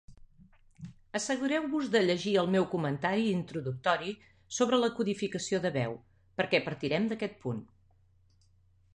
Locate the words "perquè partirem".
6.41-7.05